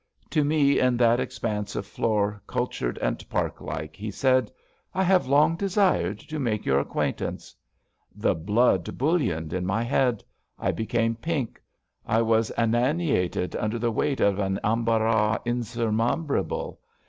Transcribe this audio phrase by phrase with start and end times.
[0.31, 3.95] To me in that expanse of floor cultured and park like.
[3.95, 4.51] He said:'
[4.83, 7.53] * I have long desired to make your acquaintance.^^
[8.15, 10.23] The blood bouilloned in my head.
[10.57, 11.61] I became pink.
[12.03, 16.79] I was aneantied under the weight of an embarras insubrimable.